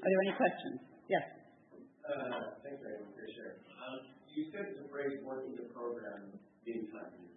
[0.00, 0.78] Are there any questions?
[1.06, 1.26] Yes.
[2.00, 3.58] Uh, thanks, I appreciate it.
[3.76, 6.32] Um, you said the phrase working the program
[6.64, 7.36] times these.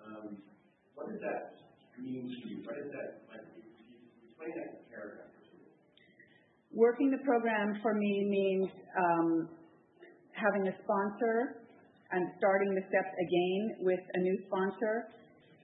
[0.00, 0.38] Um,
[0.94, 1.58] what does that
[1.98, 2.62] mean to you?
[2.64, 3.46] What does that, like,
[4.22, 5.28] explain that paragraph
[6.72, 9.48] Working the program for me means um,
[10.32, 11.61] having a sponsor
[12.12, 15.08] I'm starting the steps again with a new sponsor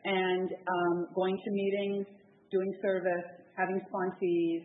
[0.04, 2.06] and um, going to meetings,
[2.50, 4.64] doing service, having sponsees.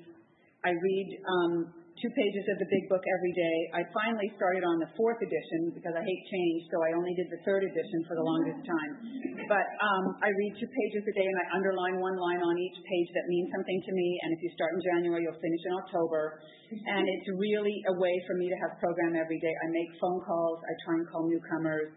[0.64, 3.58] I read um, two pages of the big book every day.
[3.78, 7.30] I finally started on the fourth edition because I hate change, so I only did
[7.30, 8.92] the third edition for the longest time.
[9.46, 12.78] But um, I read two pages a day and I underline one line on each
[12.82, 14.08] page that means something to me.
[14.26, 16.42] And if you start in January, you'll finish in October.
[16.74, 19.54] And it's really a way for me to have program every day.
[19.54, 20.60] I make phone calls.
[20.66, 21.94] I try and call newcomers.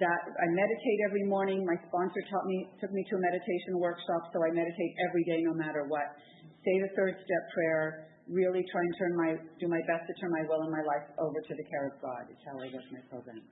[0.00, 1.68] That I meditate every morning.
[1.68, 5.44] My sponsor taught me, took me to a meditation workshop, so I meditate every day,
[5.44, 6.16] no matter what.
[6.64, 10.30] Say the third step prayer really try and turn my, do my best to turn
[10.30, 12.86] my will and my life over to the care of God is how I work
[12.92, 13.42] my program.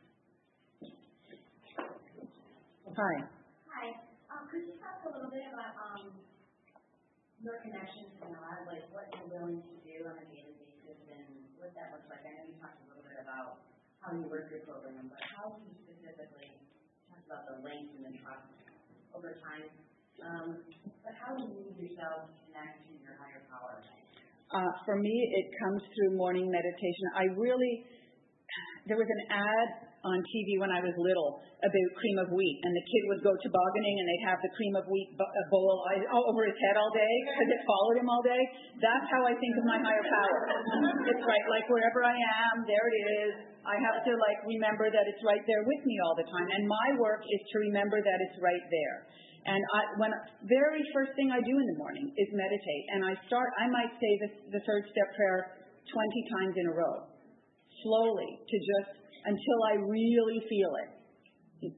[2.90, 3.14] Hi.
[3.70, 3.86] Hi.
[4.28, 6.10] Um, could you talk a little bit about um,
[7.40, 11.26] your connection to God, like what you're willing to do on a daily basis and
[11.56, 12.26] what that looks like?
[12.26, 13.62] I know you talked a little bit about
[14.02, 16.50] how you work your program, but how do you specifically
[17.08, 18.50] talk about the length and the trust
[19.16, 19.70] over time?
[20.20, 20.60] Um,
[21.00, 23.80] but how do you need yourself to connect to your higher power?
[24.50, 27.06] Uh, for me, it comes through morning meditation.
[27.14, 27.86] I really,
[28.90, 29.68] there was an ad
[30.02, 33.30] on TV when I was little about cream of wheat, and the kid would go
[33.46, 35.12] tobogganing and they'd have the cream of wheat
[35.54, 38.42] bowl over his head all day because it followed him all day.
[38.80, 40.38] That's how I think of my higher power.
[41.14, 43.49] It's right, like wherever I am, there it is.
[43.64, 46.62] I have to like remember that it's right there with me all the time, and
[46.64, 48.98] my work is to remember that it's right there.
[49.40, 50.12] And I, when
[50.44, 53.48] very first thing I do in the morning is meditate, and I start.
[53.56, 57.08] I might say the, the third step prayer 20 times in a row,
[57.84, 58.92] slowly, to just
[59.24, 60.90] until I really feel it.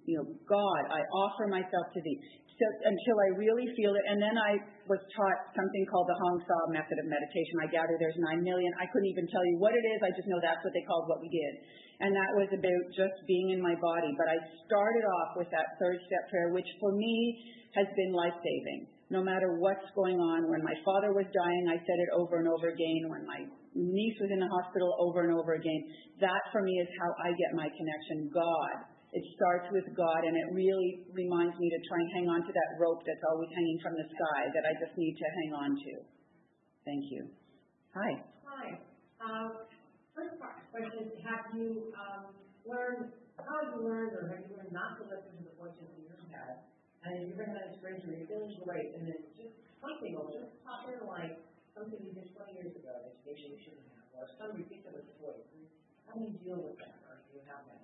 [0.07, 2.19] You know, God, I offer myself to Thee.
[2.63, 4.55] So until I really feel it, and then I
[4.87, 7.59] was taught something called the Hong Sau method of meditation.
[7.59, 8.71] I gather there's nine million.
[8.79, 9.99] I couldn't even tell you what it is.
[10.07, 11.55] I just know that's what they called what we did
[12.03, 14.11] and that was about just being in my body.
[14.19, 17.15] But I started off with that third step prayer, which for me
[17.79, 18.91] has been life saving.
[19.15, 22.51] No matter what's going on, when my father was dying, I said it over and
[22.51, 23.07] over again.
[23.07, 23.47] When my
[23.79, 25.83] niece was in the hospital, over and over again.
[26.19, 28.35] That for me is how I get my connection.
[28.35, 28.92] God.
[29.13, 32.53] It starts with God, and it really reminds me to try and hang on to
[32.53, 35.71] that rope that's always hanging from the sky that I just need to hang on
[35.77, 35.93] to.
[36.89, 37.23] Thank you.
[37.93, 38.11] Hi.
[38.49, 38.67] Hi.
[39.21, 39.69] Um,
[40.13, 42.37] First question is, have you um,
[42.69, 45.89] learned, how have you learned or have you learned not to listen to the voices
[45.97, 46.69] in your head?
[47.01, 51.01] And you're going to you're feeling great and then just something will just pop in
[51.09, 51.41] like
[51.73, 55.49] something you did 20 years ago that maybe you shouldn't have, or some ridiculous voice.
[56.07, 57.82] How do you deal with that, or do you have that?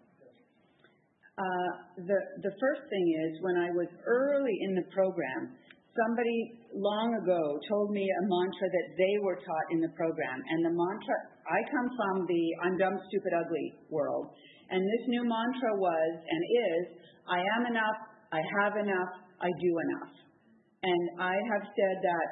[1.39, 1.71] Uh,
[2.03, 5.55] the the first thing is when I was early in the program,
[5.95, 7.39] somebody long ago
[7.71, 11.59] told me a mantra that they were taught in the program, and the mantra I
[11.71, 14.35] come from the I'm dumb, stupid, ugly world.
[14.69, 16.83] And this new mantra was and is
[17.31, 17.99] I am enough,
[18.35, 20.13] I have enough, I do enough.
[20.83, 22.29] And I have said that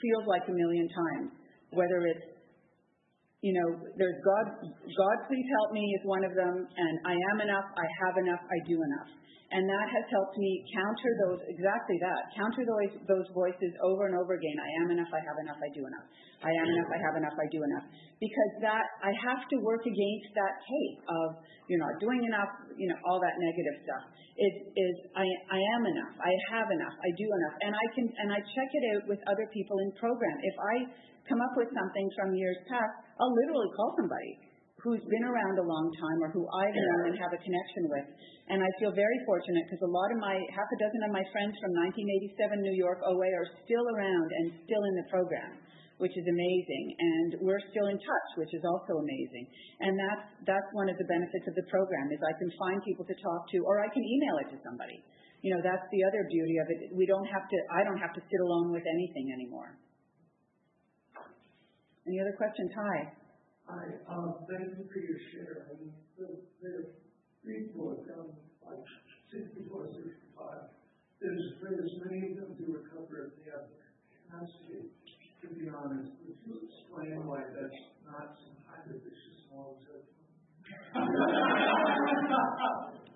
[0.00, 1.28] feels like a million times,
[1.72, 2.37] whether it's
[3.42, 7.38] you know, there's God, God please help me is one of them, and I am
[7.40, 9.10] enough, I have enough, I do enough.
[9.48, 14.12] And that has helped me counter those, exactly that, counter those, those voices over and
[14.12, 14.58] over again.
[14.60, 16.04] I am enough, I have enough, I do enough.
[16.44, 17.86] I am enough, I have enough, I do enough.
[18.20, 22.92] Because that, I have to work against that tape of, you're not doing enough, you
[22.92, 24.04] know, all that negative stuff.
[24.36, 27.56] Is, is I, I am enough, I have enough, I do enough.
[27.64, 30.36] And I can, and I check it out with other people in program.
[30.44, 30.74] If I
[31.24, 34.47] come up with something from years past, I'll literally call somebody
[34.86, 38.06] who's been around a long time or who I've known and have a connection with.
[38.46, 41.24] And I feel very fortunate because a lot of my, half a dozen of my
[41.34, 45.58] friends from 1987 New York OA are still around and still in the program,
[45.98, 46.84] which is amazing.
[46.94, 49.44] And we're still in touch, which is also amazing.
[49.82, 53.02] And that's, that's one of the benefits of the program is I can find people
[53.10, 55.02] to talk to or I can email it to somebody.
[55.42, 56.78] You know, that's the other beauty of it.
[56.94, 59.74] We don't have to, I don't have to sit alone with anything anymore.
[62.06, 62.70] Any other questions?
[62.78, 63.17] Hi.
[63.68, 65.68] Hi, um, thank you for your share.
[66.16, 66.88] The, the
[67.76, 68.32] book, um,
[68.64, 68.80] like
[69.28, 70.72] 64, 65,
[71.20, 73.68] there's, there's many of them to recover if they have
[74.24, 74.88] capacity.
[75.44, 79.76] To be honest, would you explain why that's not some kind of vicious moral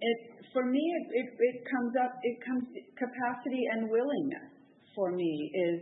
[0.04, 0.18] it
[0.52, 4.52] for me it, it, it comes up it comes capacity and willingness
[4.94, 5.80] for me is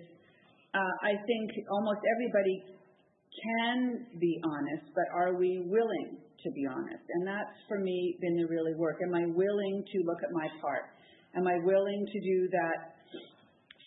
[0.72, 2.79] uh, I think almost everybody
[3.30, 7.04] can be honest, but are we willing to be honest?
[7.14, 8.98] And that's for me been the really work.
[9.06, 10.90] Am I willing to look at my part?
[11.36, 12.78] Am I willing to do that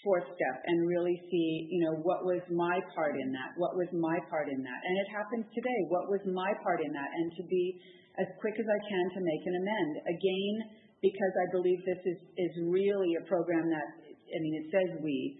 [0.03, 3.56] fourth step and really see, you know, what was my part in that?
[3.56, 4.79] What was my part in that?
[4.84, 5.79] And it happens today.
[5.88, 7.10] What was my part in that?
[7.10, 7.79] And to be
[8.19, 9.93] as quick as I can to make an amend.
[10.12, 10.56] Again,
[10.99, 15.39] because I believe this is, is really a program that, I mean, it says we,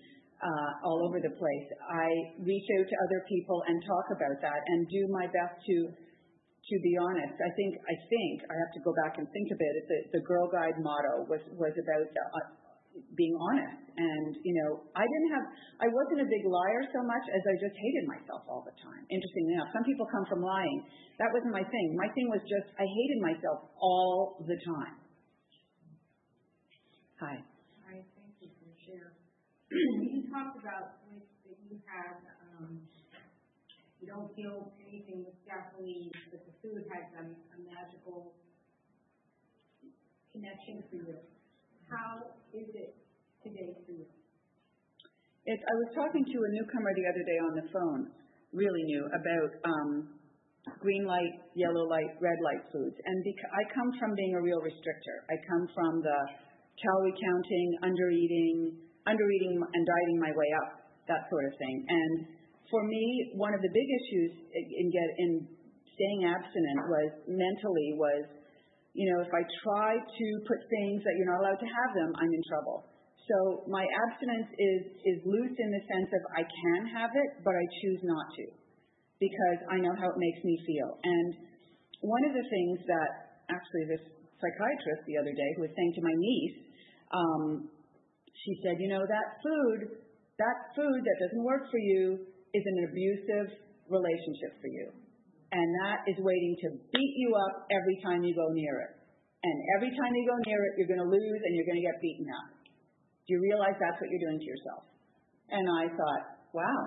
[0.84, 1.67] all over the place.
[1.88, 2.08] I
[2.43, 5.75] reach out to other people and talk about that and do my best to
[6.63, 7.36] to be honest.
[7.43, 9.84] I think I think I have to go back and think about it.
[9.88, 12.47] The, the Girl Guide motto was was about uh,
[13.19, 15.45] being honest, and you know I didn't have
[15.84, 19.03] I wasn't a big liar so much as I just hated myself all the time.
[19.12, 20.88] Interestingly enough, some people come from lying.
[21.19, 21.88] That wasn't my thing.
[21.99, 24.95] My thing was just I hated myself all the time.
[27.19, 27.52] Hi.
[29.73, 32.77] You talked about that you had, um,
[33.97, 38.38] you don't feel anything with gasoline, but the food has a, a magical
[40.29, 41.17] connection for you.
[41.89, 42.93] How is it
[43.41, 44.05] today for you?
[45.49, 48.01] It's, I was talking to a newcomer the other day on the phone,
[48.53, 49.89] really new, about um,
[50.86, 52.97] green light, yellow light, red light foods.
[53.09, 55.17] And bec- I come from being a real restrictor.
[55.33, 56.19] I come from the
[56.77, 60.69] calorie counting, under eating, under eating and dieting my way up,
[61.07, 61.75] that sort of thing.
[61.87, 62.13] And
[62.71, 65.31] for me, one of the big issues in get in
[65.93, 68.23] staying abstinent was mentally was,
[68.97, 72.09] you know, if I try to put things that you're not allowed to have them,
[72.17, 72.89] I'm in trouble.
[73.23, 77.55] So my abstinence is is loose in the sense of I can have it, but
[77.55, 78.45] I choose not to
[79.19, 80.99] because I know how it makes me feel.
[81.03, 81.29] And
[82.03, 84.03] one of the things that actually this
[84.43, 86.57] psychiatrist the other day who was saying to my niece,
[87.15, 87.43] um,
[88.34, 90.02] she said, you know, that food,
[90.41, 93.48] that food that doesn't work for you is an abusive
[93.89, 94.89] relationship for you.
[95.54, 98.93] And that is waiting to beat you up every time you go near it.
[99.43, 101.86] And every time you go near it, you're going to lose and you're going to
[101.86, 102.50] get beaten up.
[103.28, 104.84] Do you realize that's what you're doing to yourself?
[105.54, 106.24] And I thought,
[106.58, 106.82] wow,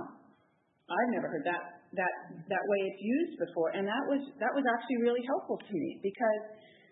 [0.91, 2.15] I've never heard that that
[2.51, 5.99] that way it's used before, and that was that was actually really helpful to me
[6.03, 6.43] because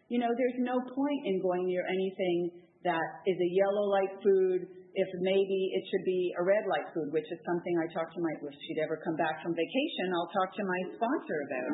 [0.08, 4.84] you know there's no point in going near anything that is a yellow light food
[4.94, 8.22] if maybe it should be a red light food, which is something I talked to
[8.22, 11.70] my, if she'd ever come back from vacation, I'll talk to my sponsor about.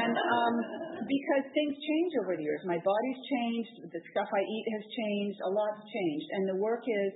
[0.00, 0.54] and um,
[1.04, 2.64] because things change over the years.
[2.64, 6.28] My body's changed, the stuff I eat has changed, a lot's changed.
[6.32, 7.12] And the work is,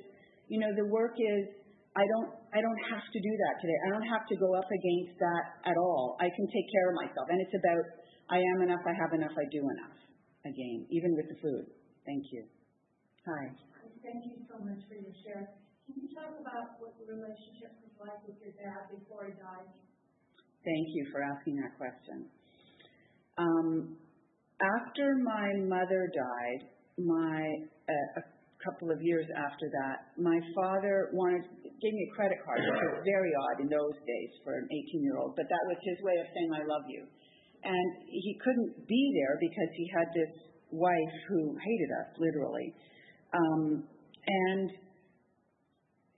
[0.53, 1.57] you know, the work is,
[1.97, 3.79] I don't, I don't have to do that today.
[3.81, 6.21] I don't have to go up against that at all.
[6.21, 7.33] I can take care of myself.
[7.33, 7.85] And it's about,
[8.29, 9.97] I am enough, I have enough, I do enough.
[10.45, 11.65] Again, even with the food.
[12.05, 12.58] Thank you.
[13.29, 13.53] Hi.
[14.01, 15.53] Thank you so much for your share.
[15.85, 19.69] Can you talk about what the relationship was like with your dad before he died?
[20.65, 22.25] Thank you for asking that question.
[23.37, 24.01] Um,
[24.65, 28.25] after my mother died, my uh, a
[28.65, 33.05] couple of years after that, my father wanted gave me a credit card, which was
[33.05, 36.51] very odd in those days for an 18-year-old, but that was his way of saying
[36.57, 37.05] I love you.
[37.61, 40.33] And he couldn't be there because he had this
[40.73, 42.73] wife who hated us, literally.
[43.35, 43.85] Um,
[44.27, 44.69] and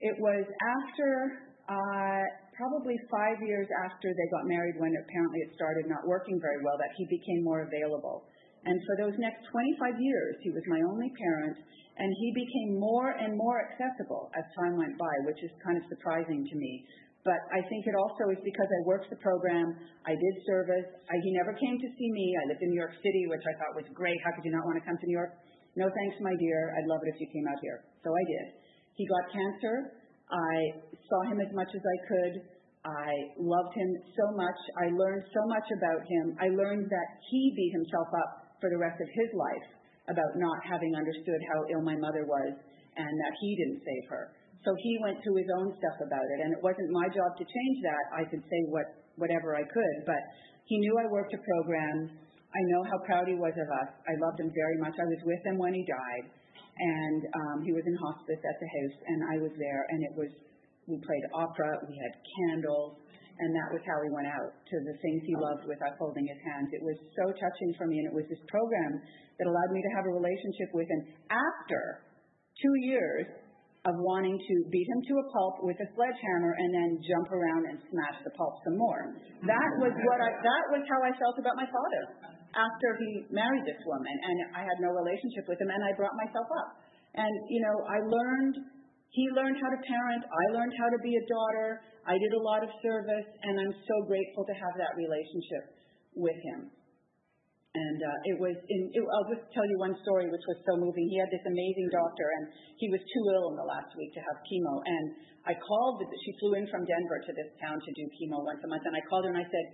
[0.01, 1.09] it was after,
[1.69, 2.23] uh,
[2.55, 6.77] probably five years after they got married, when apparently it started not working very well,
[6.77, 8.25] that he became more available.
[8.65, 11.57] And for those next 25 years, he was my only parent,
[11.97, 15.83] and he became more and more accessible as time went by, which is kind of
[15.89, 16.85] surprising to me.
[17.21, 19.77] But I think it also is because I worked the program,
[20.09, 20.89] I did service.
[21.05, 22.25] I, he never came to see me.
[22.33, 24.17] I lived in New York City, which I thought was great.
[24.25, 25.37] How could you not want to come to New York?
[25.75, 26.75] No thanks, my dear.
[26.75, 27.87] I'd love it if you came out here.
[28.03, 28.45] So I did.
[28.99, 29.95] He got cancer.
[30.27, 30.55] I
[31.07, 32.33] saw him as much as I could.
[32.81, 34.59] I loved him so much.
[34.81, 36.25] I learned so much about him.
[36.41, 39.67] I learned that he beat himself up for the rest of his life
[40.09, 42.51] about not having understood how ill my mother was
[42.97, 44.33] and that he didn't save her.
[44.65, 47.45] So he went through his own stuff about it, and it wasn't my job to
[47.45, 48.03] change that.
[48.13, 48.85] I could say what
[49.17, 50.21] whatever I could, but
[50.65, 52.17] he knew I worked a program
[52.51, 53.89] I know how proud he was of us.
[54.03, 54.95] I loved him very much.
[54.99, 58.69] I was with him when he died, and um, he was in hospice at the
[58.69, 60.31] house, and I was there, and it was
[60.89, 62.99] we played opera, we had candles,
[63.39, 66.27] and that was how he went out to the things he loved with us holding
[66.27, 66.67] his hands.
[66.75, 68.99] It was so touching for me, and it was this program
[69.39, 72.03] that allowed me to have a relationship with him after
[72.59, 73.25] two years
[73.81, 77.65] of wanting to beat him to a pulp with a sledgehammer and then jump around
[77.65, 79.17] and smash the pulp some more.
[79.41, 83.65] That was what I that was how I felt about my father after he married
[83.65, 86.69] this woman, and I had no relationship with him, and I brought myself up.
[87.15, 88.55] And, you know, I learned,
[89.11, 91.67] he learned how to parent, I learned how to be a daughter,
[92.07, 95.63] I did a lot of service, and I'm so grateful to have that relationship
[96.15, 96.71] with him.
[97.71, 100.75] And uh, it was, in, it, I'll just tell you one story which was so
[100.75, 101.07] moving.
[101.07, 102.43] He had this amazing doctor, and
[102.75, 104.83] he was too ill in the last week to have chemo.
[104.83, 105.05] And
[105.47, 108.67] I called, she flew in from Denver to this town to do chemo once a
[108.67, 109.65] month, and I called her and I said,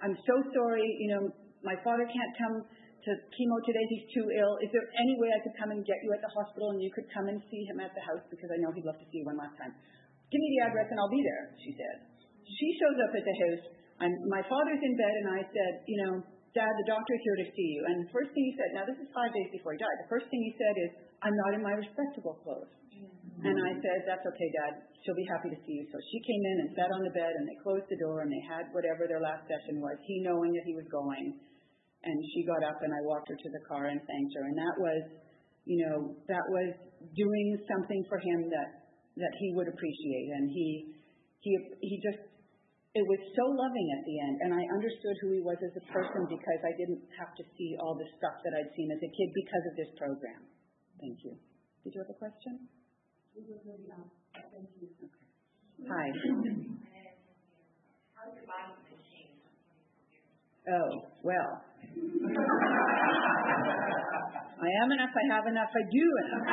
[0.00, 1.22] I'm so sorry, you know,
[1.62, 4.54] my father can't come to chemo today, he's too ill.
[4.62, 6.90] Is there any way I could come and get you at the hospital and you
[6.94, 9.22] could come and see him at the house because I know he'd love to see
[9.22, 9.74] you one last time?
[10.32, 11.96] give me the address and I'll be there, she said.
[12.48, 13.64] She shows up at the house.
[14.00, 16.12] I'm, my father's in bed and I said, you know,
[16.56, 17.80] Dad, the doctor's here to see you.
[17.88, 20.10] And the first thing he said, now this is five days before he died, the
[20.10, 20.90] first thing he said is,
[21.20, 22.72] I'm not in my respectable clothes.
[22.92, 23.44] Mm-hmm.
[23.46, 24.72] And I said, that's okay, Dad.
[25.04, 25.84] She'll be happy to see you.
[25.92, 28.30] So she came in and sat on the bed and they closed the door and
[28.32, 31.40] they had whatever their last session was, he knowing that he was going.
[32.02, 34.44] And she got up and I walked her to the car and thanked her.
[34.46, 35.02] And that was,
[35.64, 36.74] you know, that was
[37.14, 38.90] doing something for him that,
[39.22, 40.28] that he would appreciate.
[40.34, 40.98] And he,
[41.46, 42.18] he, he just,
[42.98, 44.36] it was so loving at the end.
[44.42, 47.78] And I understood who he was as a person because I didn't have to see
[47.78, 50.42] all the stuff that I'd seen as a kid because of this program.
[50.98, 51.38] Thank you.
[51.86, 52.66] Did you have a question?
[55.86, 56.06] Hi.
[60.62, 60.90] Oh,
[61.22, 61.71] well.
[64.62, 66.46] I am enough, I have enough, I do enough.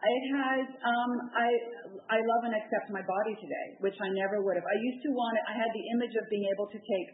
[0.00, 1.48] It has, um, I,
[2.08, 4.64] I love and accept my body today, which I never would have.
[4.64, 7.08] I used to want it, I had the image of being able to take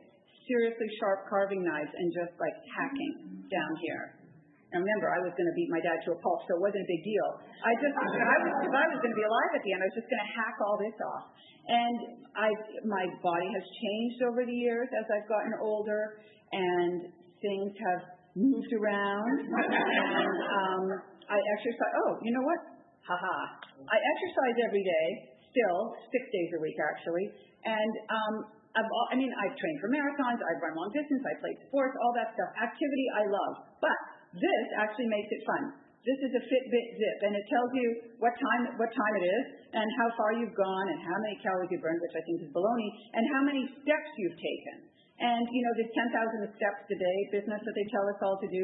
[0.47, 4.26] seriously sharp carving knives and just like hacking down here.
[4.75, 6.83] And remember, I was going to beat my dad to a pulp, so it wasn't
[6.83, 7.29] a big deal.
[7.62, 9.87] I just, I was, if I was going to be alive at the end, I
[9.87, 11.25] was just going to hack all this off.
[11.67, 11.99] And
[12.35, 12.49] I,
[12.83, 16.19] my body has changed over the years as I've gotten older,
[16.51, 18.03] and things have
[18.35, 19.39] moved around.
[19.47, 20.85] and um,
[21.31, 21.93] I exercise.
[22.07, 22.61] Oh, you know what?
[23.07, 23.39] Haha.
[23.87, 25.07] I exercise every day,
[25.55, 27.27] still six days a week actually,
[27.62, 28.35] and um,
[28.77, 32.12] I've, I mean, I've trained for marathons, I've run long distance, I played sports, all
[32.19, 32.51] that stuff.
[32.61, 33.99] Activity I love, but
[34.37, 35.62] this actually makes it fun.
[36.07, 37.87] This is a Fitbit Zip, and it tells you
[38.22, 41.66] what time what time it is, and how far you've gone, and how many calories
[41.74, 44.87] you burned, which I think is baloney, and how many steps you've taken.
[45.18, 48.49] And you know this 10,000 steps a day business that they tell us all to
[48.53, 48.62] do.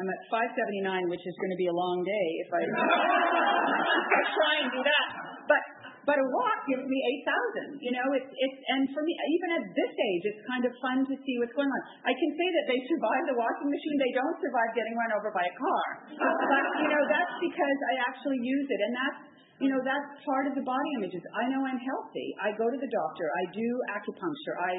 [0.00, 2.60] I'm at 579, which is going to be a long day if I
[4.40, 5.06] try and do that.
[5.46, 5.62] But
[6.02, 7.78] but a walk gives me 8,000.
[7.78, 10.98] You know, it's it's and for me, even at this age, it's kind of fun
[11.06, 11.82] to see what's going on.
[12.02, 13.96] I can say that they survive the washing machine.
[14.02, 15.86] They don't survive getting run over by a car.
[16.18, 19.20] But you know, that's because I actually use it, and that's
[19.62, 21.22] you know, that's part of the body images.
[21.38, 22.28] I know I'm healthy.
[22.42, 23.26] I go to the doctor.
[23.30, 24.56] I do acupuncture.
[24.58, 24.72] I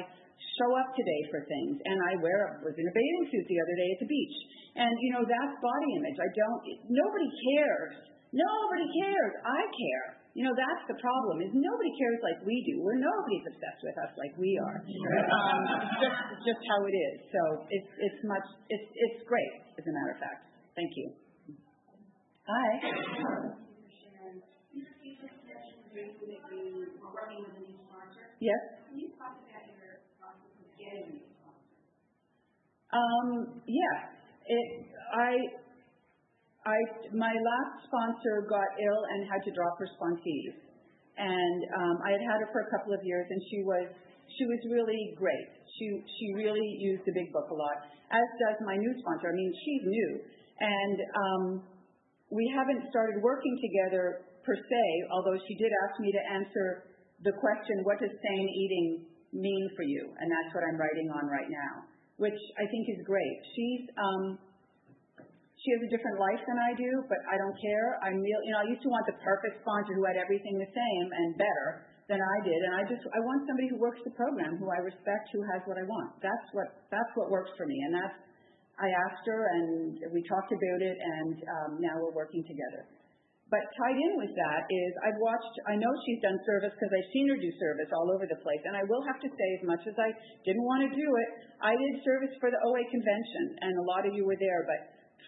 [0.60, 3.76] show up today for things, and I wear was in a bathing suit the other
[3.80, 4.36] day at the beach.
[4.76, 6.18] And you know, that's body image.
[6.20, 6.60] I don't.
[6.90, 7.94] Nobody cares.
[8.34, 9.32] Nobody cares.
[9.40, 10.23] I care.
[10.34, 12.82] You know, that's the problem, is nobody cares like we do.
[12.82, 14.82] We're nobody's obsessed with us like we are.
[14.82, 15.62] Um,
[16.02, 17.16] just, just how it is.
[17.30, 20.50] So it's, it's much, it's, it's great, as a matter of fact.
[20.74, 21.14] Thank you.
[22.50, 22.66] Hi.
[28.42, 28.62] Yes.
[32.90, 33.98] Um, yes.
[34.50, 34.66] It,
[35.14, 35.63] I,
[37.12, 40.56] my last sponsor got ill and had to drop her sponsees.
[41.14, 43.86] And um, I had had her for a couple of years, and she was
[44.34, 45.48] she was really great.
[45.78, 45.86] She
[46.18, 49.30] she really used the big book a lot, as does my new sponsor.
[49.30, 50.10] I mean, she's new,
[50.58, 51.42] and um,
[52.32, 54.84] we haven't started working together per se.
[55.12, 56.66] Although she did ask me to answer
[57.22, 58.86] the question, "What does sane eating
[59.36, 61.86] mean for you?" And that's what I'm writing on right now,
[62.18, 63.38] which I think is great.
[63.54, 64.24] She's um,
[65.64, 67.96] she has a different life than I do, but I don't care.
[68.04, 70.68] I'm real, you know, I used to want the perfect sponsor who had everything the
[70.68, 74.12] same and better than I did, and I just I want somebody who works the
[74.12, 76.20] program, who I respect, who has what I want.
[76.20, 78.16] That's what that's what works for me, and that's
[78.76, 82.84] I asked her and we talked about it, and um, now we're working together.
[83.52, 87.10] But tied in with that is I've watched, I know she's done service because I've
[87.12, 88.58] seen her do service all over the place.
[88.66, 90.10] And I will have to say, as much as I
[90.42, 91.28] didn't want to do it,
[91.60, 94.64] I did service for the OA convention, and a lot of you were there.
[94.64, 94.80] But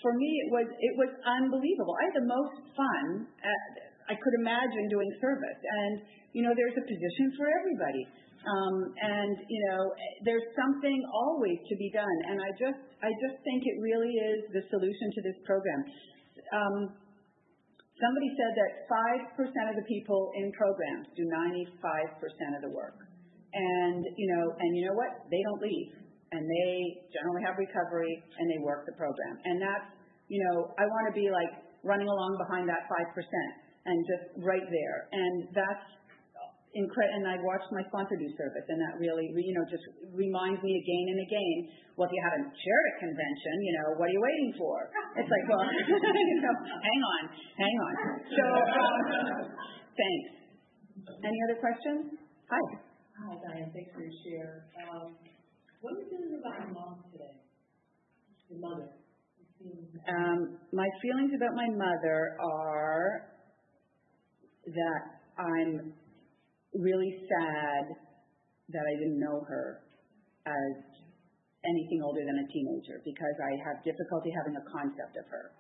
[0.03, 1.95] for me, it was it was unbelievable.
[1.97, 3.07] I had the most fun
[3.43, 3.63] at,
[4.07, 5.95] I could imagine doing service, and
[6.37, 8.05] you know, there's a position for everybody,
[8.45, 9.83] um, and you know,
[10.23, 14.41] there's something always to be done, and I just I just think it really is
[14.53, 15.81] the solution to this program.
[16.55, 16.77] Um,
[17.99, 22.73] somebody said that five percent of the people in programs do 95 percent of the
[22.77, 23.01] work,
[23.57, 25.25] and you know, and you know what?
[25.33, 26.73] They don't leave and they
[27.15, 29.35] generally have recovery and they work the program.
[29.45, 29.89] And that's,
[30.27, 31.53] you know, I want to be like
[31.87, 33.15] running along behind that 5%
[33.87, 34.99] and just right there.
[35.15, 35.87] And that's
[36.75, 37.15] incredible.
[37.23, 40.73] And I watched my sponsor do service and that really, you know, just reminds me
[40.77, 41.57] again and again,
[41.95, 44.77] well, if you haven't chaired a convention, you know, what are you waiting for?
[45.17, 45.65] It's like, well,
[46.29, 47.23] you know, hang on,
[47.57, 47.95] hang on.
[48.29, 48.45] So,
[48.77, 48.99] um,
[49.95, 50.29] thanks.
[51.07, 52.19] Any other questions?
[52.51, 52.65] Hi.
[53.17, 53.73] Hi, Diane.
[53.73, 54.69] Thanks for your share.
[54.77, 55.17] Um,
[55.87, 57.39] what are you feeling about your mom today?
[58.51, 58.91] Your mother?
[60.11, 63.31] Um, my feelings about my mother are
[64.67, 65.03] that
[65.39, 65.95] I'm
[66.75, 67.87] really sad
[68.75, 69.87] that I didn't know her
[70.51, 70.75] as
[71.63, 75.55] anything older than a teenager because I have difficulty having a concept of her.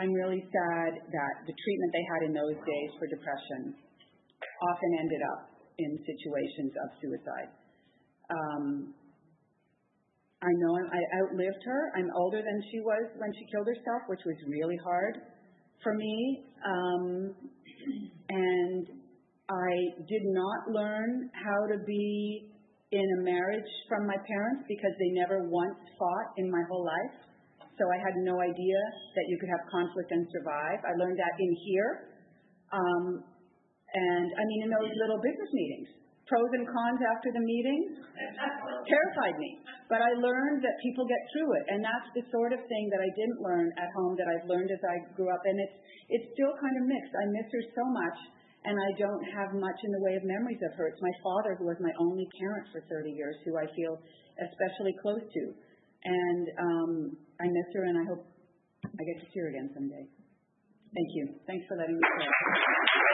[0.00, 3.76] I'm really sad that the treatment they had in those days for depression
[4.72, 5.40] often ended up
[5.76, 7.50] in situations of suicide.
[8.32, 8.96] Um,
[10.38, 11.92] I know I outlived her.
[11.96, 15.18] I'm older than she was when she killed herself, which was really hard
[15.82, 16.44] for me.
[16.62, 17.34] Um,
[18.30, 18.86] and
[19.50, 19.70] I
[20.06, 22.54] did not learn how to be
[22.92, 27.16] in a marriage from my parents because they never once fought in my whole life.
[27.74, 28.80] So I had no idea
[29.14, 30.78] that you could have conflict and survive.
[30.86, 31.90] I learned that in here.
[32.70, 33.04] Um,
[33.94, 35.88] and I mean, in those little business meetings,
[36.30, 38.06] pros and cons after the meetings
[38.92, 39.50] terrified me.
[39.88, 43.00] But I learned that people get through it, and that's the sort of thing that
[43.00, 45.40] I didn't learn at home that I've learned as I grew up.
[45.48, 45.76] And it's
[46.12, 47.12] it's still kind of mixed.
[47.16, 48.18] I miss her so much,
[48.68, 50.92] and I don't have much in the way of memories of her.
[50.92, 53.96] It's my father who was my only parent for 30 years, who I feel
[54.44, 55.42] especially close to.
[56.04, 56.92] And um,
[57.40, 58.22] I miss her, and I hope
[58.84, 60.04] I get to see her again someday.
[60.92, 61.24] Thank you.
[61.48, 63.07] Thanks for letting me share.